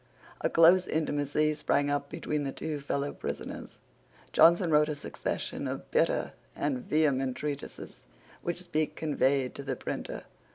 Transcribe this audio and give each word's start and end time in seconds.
A 0.43 0.49
close 0.49 0.87
intimacy 0.87 1.53
sprang 1.53 1.91
up 1.91 2.09
between 2.09 2.43
the 2.43 2.51
two 2.51 2.79
fellow 2.79 3.13
prisoners. 3.13 3.77
Johnson 4.33 4.71
wrote 4.71 4.89
a 4.89 4.95
succession 4.95 5.67
of 5.67 5.91
bitter 5.91 6.33
and 6.55 6.79
vehement 6.79 7.37
treatises 7.37 8.03
which 8.41 8.63
Speke 8.63 8.95
conveyed 8.95 9.53
to 9.53 9.61
the 9.61 9.75
printer. 9.75 10.23